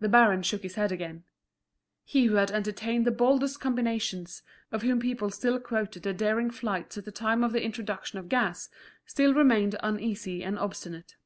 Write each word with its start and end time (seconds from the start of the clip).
The 0.00 0.08
baron 0.08 0.42
shook 0.42 0.62
his 0.62 0.76
head 0.76 0.90
again. 0.90 1.24
He 2.06 2.24
who 2.24 2.36
had 2.36 2.50
entertained 2.50 3.06
the 3.06 3.10
boldest 3.10 3.60
combinations, 3.60 4.42
of 4.72 4.80
whom 4.80 4.98
people 4.98 5.28
still 5.28 5.60
quoted 5.60 6.04
the 6.04 6.14
daring 6.14 6.50
flights 6.50 6.96
at 6.96 7.04
the 7.04 7.12
time 7.12 7.44
of 7.44 7.52
the 7.52 7.62
introduction 7.62 8.18
of 8.18 8.30
gas, 8.30 8.70
still 9.04 9.34
remained 9.34 9.76
uneasy 9.82 10.42
and 10.42 10.58
obstinate. 10.58 11.16